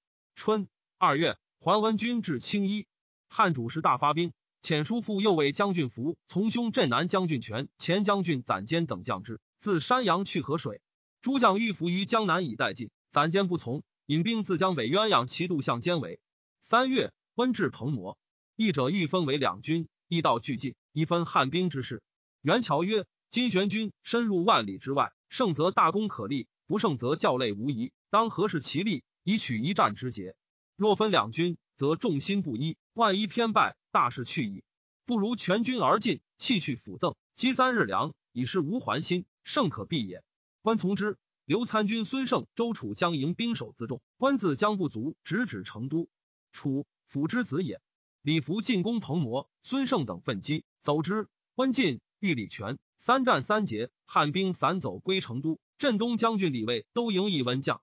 [0.42, 0.66] 春
[0.98, 2.88] 二月，桓温军至青衣，
[3.28, 10.82] 汉主时大发兵，遣叔父右卫将军服从兄镇南将军权、前将军攒坚等将之，自山阳去河水。
[11.20, 16.18] 诸将欲伏于江南以待晋，暂间不从，引兵自江北鸳鸯齐渡向监围。
[16.60, 18.18] 三月，温至彭模，
[18.56, 22.02] 义者欲分为两军，一道俱进，一分汉兵之势。
[22.40, 27.92] 袁乔曰：“金玄军深入万里之外，胜则大功可立，不胜则教累无疑。
[28.10, 30.34] 当何事其力，以取一战之节？
[30.76, 34.64] 若分两军，则众心不一，万一偏败，大事去矣。
[35.04, 40.24] 不如全军而进，弃去辅赠，积三日粮，以示无还心，胜可避也。”
[40.62, 44.00] 关从之，刘参军孙胜、周楚将迎兵守自重。
[44.16, 46.08] 关自将不足，直指成都。
[46.52, 47.80] 楚辅之子也。
[48.22, 51.28] 李福进攻彭模，孙胜等奋击，走之。
[51.54, 55.58] 关进，遇李全，三战三捷，汉兵散走归成都。
[55.78, 57.82] 镇东将军李卫都迎一温将，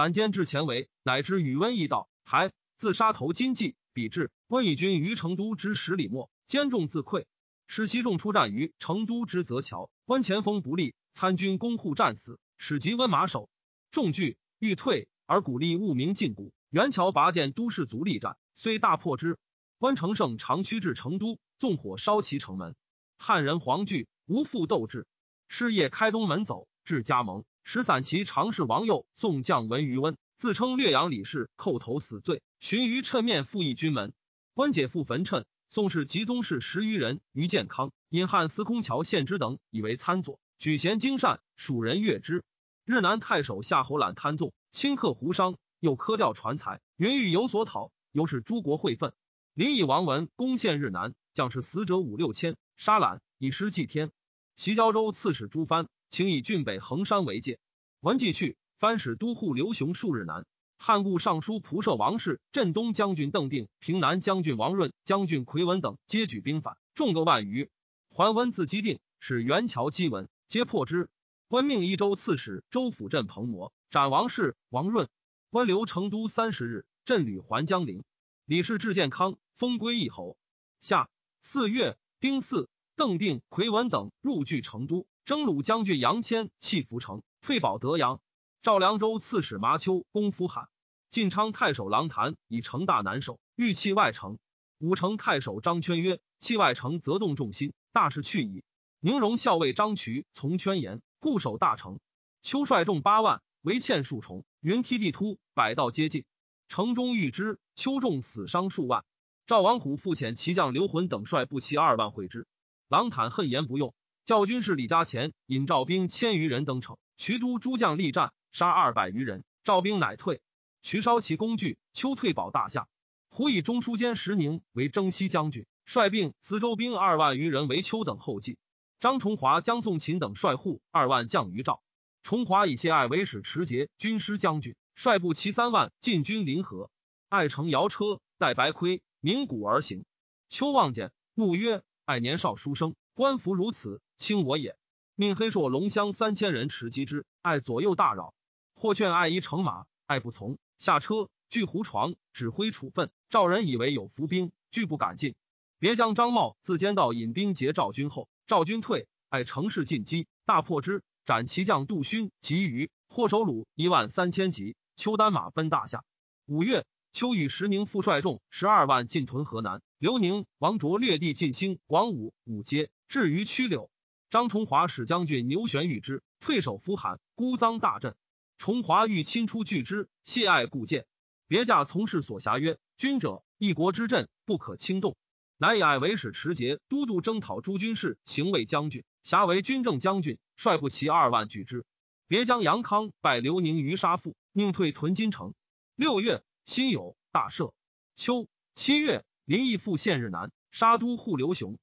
[0.00, 7.26] 攒坚至前为，乃知与温一道，还自杀头金计，比至温以军于成都之十里末，坚众自溃。
[7.66, 10.94] 使其众出战于成都之泽桥，温前锋不利。
[11.12, 13.50] 参军攻护战死，使及温马首，
[13.90, 16.54] 众惧欲退，而鼓励务名进谷。
[16.70, 19.36] 袁乔拔剑都士卒力战，虽大破之。
[19.80, 22.74] 温成胜长驱至成都，纵火烧其城门。
[23.18, 25.06] 汉人黄惧，无复斗志。
[25.48, 32.42] 是夜开东门走，至加盟，使散骑常侍王佑宋将闻于温，自称略阳李氏，叩头死罪。
[32.58, 34.12] 寻于趁面复议军门。
[34.54, 40.40] 温解复焚趁，宋氏集宗室十余人于建康，因汉司空乔献之等以为参佐。
[40.58, 42.42] 举贤精善，蜀人悦之。
[42.84, 49.12] 日南太守夏侯览贪纵，轻克胡商，又苛调传才，云欲有所讨，又是诸国会愤。
[49.54, 54.10] 临以王文攻陷日南，将士死者五六千，杀览以失祭天。
[54.56, 57.60] 齐交州刺史朱藩，请以郡北衡山为界。
[58.00, 60.44] 文既去，藩使都护刘雄数日南。
[60.76, 67.70] 汉故尚书仆射王氏、镇东将军邓定、平南将军王润、将军奎文等皆举兵反，众个万余。
[68.08, 70.28] 桓温自击定，使元桥击文。
[70.48, 71.08] 皆破之。
[71.48, 75.08] 温命一州刺史周府镇彭模，斩王氏、王润。
[75.50, 78.02] 温留成都三十日，镇旅还江陵。
[78.46, 80.36] 李氏至健康，封归义侯。
[80.80, 81.08] 夏
[81.40, 88.20] 四月丁巳，邓定、奎文等入据成都，征虏将军杨谦弃涪城，退保德阳。
[88.62, 90.68] 赵凉州刺史麻丘攻夫罕。
[91.08, 94.40] 晋昌太守郎谭以城大难守，欲弃外城。
[94.80, 98.64] 武城太守张圈曰：“弃外城，则动众心，大事去矣。”
[98.98, 102.00] 宁荣校尉张渠从圈言，固守大城。
[102.42, 106.24] 秋率众八万，围堑数重，云梯地突，百道皆进。
[106.66, 109.04] 城中遇之，秋众死伤数万。
[109.46, 112.48] 赵王虎复遣骑将刘浑等率步骑二万会之。
[112.88, 113.94] 郎坦恨言不用，
[114.30, 116.98] 教军士李家前引赵兵千余人登城。
[117.16, 119.42] 徐都诸将力战，杀二百余人。
[119.64, 120.40] 赵兵乃退。
[120.82, 122.86] 徐烧其工具，秋退保大夏。
[123.28, 128.56] 胡以中书监石宁为征西将军，率并磁州兵二万余人为丘等后继。
[129.00, 131.82] 张崇华、江宋秦等率护二万将于赵。
[132.22, 136.88] 崇华以谢爱为使持节军师将军，率部骑三万进军临河。
[137.28, 140.04] 爱乘摇车戴白盔，鸣鼓而行。
[140.48, 144.76] 秋望见，怒曰：“爱年少书生，官服如此，轻我也。”
[145.16, 148.32] 命黑朔龙乡三千人持击之，爱左右大扰。
[148.74, 153.10] 或劝爱一乘马，爱不从，下车据胡床，指挥处分。
[153.28, 155.34] 赵人以为有伏兵，拒不敢进。
[155.78, 164.76] 别将张茂自监道引兵劫赵军后，赵军退，爱乘势进击，大破之，斩其将杜勋及余，获首虏一万三千级。
[164.96, 166.04] 邱丹马奔大夏。
[166.46, 169.82] 五月，邱与石宁副率众十二万进屯河南。
[169.98, 173.90] 刘宁、王卓略地进兴、广武、武阶，至于曲柳。
[174.30, 178.14] 张崇华使将军牛玄遇之，退守扶罕，孤臧大阵。
[178.56, 181.06] 崇华欲亲出拒之，谢爱故谏。
[181.48, 185.16] 别驾从事所辖曰：“君者，一国之政，不可轻动。”
[185.58, 191.84] 乃以爱为使持节都督征讨诸军事，行卫将军，辖为军政将军，率部骑二万拒之。
[192.28, 195.52] 别将杨康拜刘宁于杀父，宁退屯金城。
[195.96, 197.72] 六月，辛酉，大赦。
[198.14, 199.24] 秋七月。
[199.46, 201.76] 林毅复献日南，杀都护刘雄、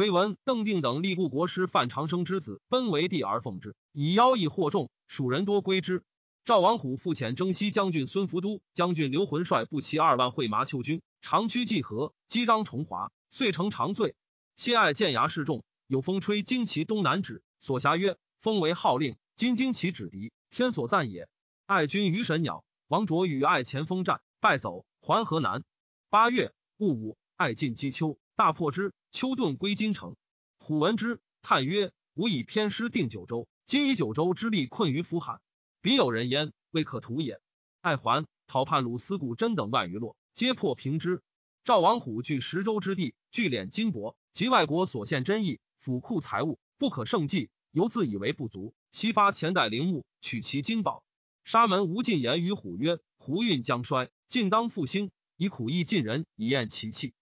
[0.00, 6.04] 奎文、邓定等立故国师范长生之子，奔为帝而奉之，以妖异惑众，蜀人多归之。
[6.46, 14.14] 赵王虎复遣征西将军孙福都将军刘浑率步骑二万会麻丘军，长驱济河，击张崇华，遂成长罪。
[14.56, 21.28] 谢爱建牙示众，有风吹旌旗东南指，所辖曰：“封为号令，今旌旗指敌，天所赞也。”
[21.68, 25.62] 爱军于神鸟，王卓与爱前锋战，败走，还河南。
[26.08, 26.54] 八月。
[26.78, 28.94] 戊午，爱进击丘，大破之。
[29.10, 30.16] 丘顿归金城。
[30.58, 35.42] 虎闻之，叹曰：“吾以偏师定九州，今以九州之力困于扶罕，
[35.82, 37.38] 彼有人焉，未可图也。”
[37.82, 41.20] 爱还，讨叛鲁司古真等万余落，皆破平之。
[41.64, 48.72] 赵王虎据十州之地，聚敛金帛及外国所献珍异，府库财物不可胜计，犹自以为不足。
[48.90, 51.04] 悉发前代陵墓，取其金宝。
[51.44, 57.12] 沙门无尽言于虎曰：“胡运将衰，晋当复兴。”以苦役尽人，以验其气。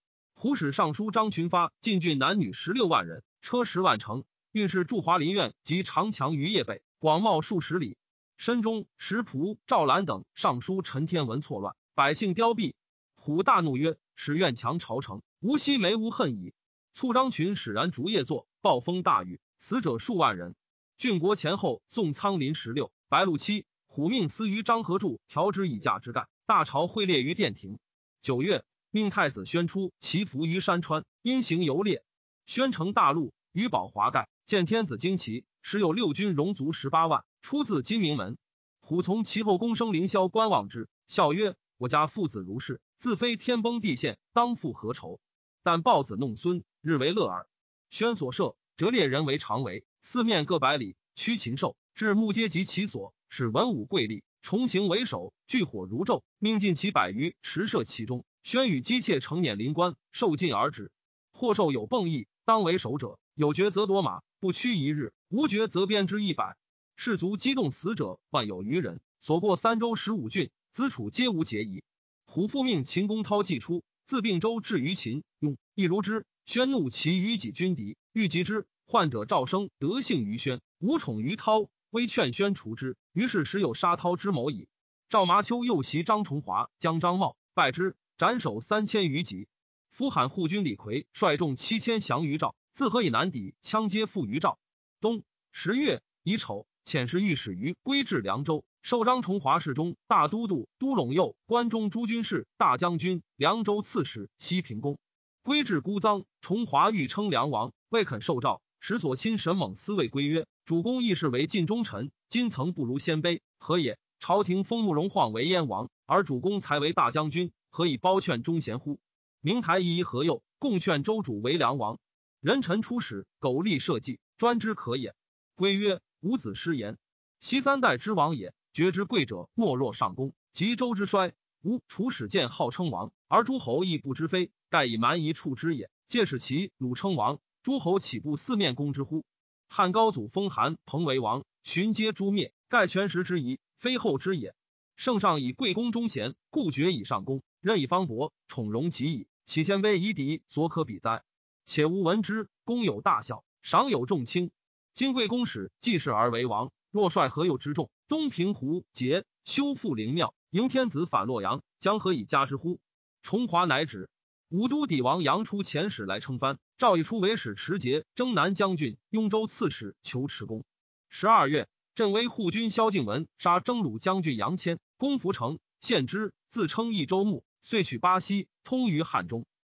[0.41, 4.23] 虎使尚书张群发进郡男女十六万人，车十万乘。
[4.53, 7.97] 运氏驻华林苑及长墙于邺北，广袤数十里。
[8.37, 12.73] 申中、石仆、赵兰等上书陈天文错乱，百姓凋敝。
[13.15, 16.53] 虎大怒曰：“使院强朝城，无息眉无恨矣。”
[16.93, 20.55] 促张群使然竹叶作，暴风大雨，死者数万人。
[20.97, 23.65] 郡国前后送苍林十六，白露七。
[23.87, 27.77] 虎命司于张合柱调之以驾之干，大朝会列于殿庭。
[28.21, 32.03] 九月，命太子宣出祈福于山川，因行游猎。
[32.47, 38.35] 宣城大怒，于宝华盖见天子旌旗，时有六军戎卒十八万，出自金明门。
[38.79, 45.19] 虎从其后，躬生凌霄观望之，笑曰：“我家父子如是，自非天崩地陷，当复何愁？
[45.61, 47.47] 但抱子弄孙，日为乐耳。”
[47.91, 54.23] 宣所设，折猎人为常围，四面各百里，驱禽兽，至木阶及其所，使文武贵吏。
[54.41, 58.25] 重行为首，聚火如昼，命尽其百余，持射其中。
[58.43, 60.91] 宣与姬妾成辇临关，受尽而止。
[61.31, 66.57] 或受有迸役，当为首者，有决则夺马，不屈一日；无决则鞭之一百。
[66.95, 68.99] 士卒激动死者万有余人。
[69.19, 71.83] 所过三州十五郡，子楚皆无结疑。
[72.25, 76.25] 虎父命秦公涛既出，自并州至于秦雍，亦如之。
[76.45, 78.65] 宣怒其于己军敌，欲击之。
[78.85, 81.69] 患者赵生得幸于宣，无宠于涛。
[81.91, 84.67] 微劝宣除之，于是时有杀涛之谋矣。
[85.09, 89.47] 赵麻丘又袭张崇华，将张茂败之，斩首三千余级。
[89.91, 94.59] 夫罕护军李逵率众七千降于赵，自河以南抵，羌皆附于赵。
[94.99, 104.99] 冬十月乙丑，遣使御史于归至凉州，授张崇华侍中、大都督、都陇右、关中诸军事、大将军、凉州刺史、西平公。
[105.41, 108.61] 归至孤臧，崇华欲称梁王，未肯受诏。
[108.81, 113.97] 使所亲沈猛思谓归曰：“主公亦是为晋忠臣，今曾不如鲜卑，何也？
[114.19, 118.99] 朝廷封慕容晃为燕王，而主公才为大将军，何以包劝忠贤乎？
[119.41, 121.99] 明台夷何右，共劝周主为梁王。
[122.41, 125.15] 人臣出使，苟利社稷，专之可也。”
[125.55, 126.97] 归曰：“吾子失言。
[127.39, 130.33] 昔三代之王也，绝之贵者，莫若上公。
[130.51, 135.89] 及周之衰，吾楚使见号称王，而诸侯亦不知非，盖以蛮夷处之也。
[136.07, 139.25] 借使其鲁称王。”诸侯岂不四面攻之乎？
[139.67, 144.55] 汉高祖封韩彭为王，寻皆诛灭，盖权实之疑，非后之也。
[144.99, 149.27] 圣上以贵公忠贤，故爵以上公，任以方伯，宠荣其矣。
[149.45, 151.23] 岂先卑夷狄，所可比哉？
[151.63, 154.51] 且吾闻之，公有大小，赏有重轻。
[154.93, 162.81] 今贵公使继世而为王，若率何有之众，东平胡节，修复灵庙，迎天子反洛阳，将何以加之乎？
[163.21, 164.09] 崇华乃止。
[164.49, 170.65] 武都底王杨出遣使来称藩，赵以出为使持节、征南将军、雍州刺史，求持功。
[171.07, 179.45] 十二月，镇威护军萧敬文杀征虏将军杨谦，攻福城，献之，自称益州牧，遂取巴西，通于汉中。